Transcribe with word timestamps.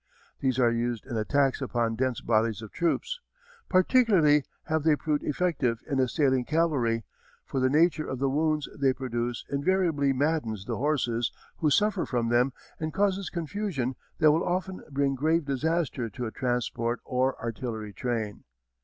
These 0.39 0.57
are 0.57 0.71
used 0.71 1.05
in 1.05 1.15
attacks 1.15 1.61
upon 1.61 1.95
dense 1.95 2.21
bodies 2.21 2.63
of 2.63 2.71
troops. 2.71 3.19
Particularly 3.69 4.43
have 4.63 4.81
they 4.81 4.95
proved 4.95 5.23
effective 5.23 5.83
in 5.87 5.99
assailing 5.99 6.43
cavalry, 6.43 7.03
for 7.45 7.59
the 7.59 7.69
nature 7.69 8.07
of 8.07 8.17
the 8.17 8.27
wounds 8.27 8.67
they 8.75 8.93
produce 8.93 9.45
invariably 9.47 10.11
maddens 10.11 10.65
the 10.65 10.77
horses 10.77 11.31
who 11.57 11.69
suffer 11.69 12.07
from 12.07 12.29
them 12.29 12.51
and 12.79 12.91
causes 12.95 13.29
confusion 13.29 13.95
that 14.17 14.31
will 14.31 14.43
often 14.43 14.81
bring 14.89 15.13
grave 15.13 15.45
disaster 15.45 16.09
to 16.09 16.25
a 16.25 16.31
transport 16.31 16.99
or 17.05 17.39
artillery 17.39 17.93
train. 17.93 18.43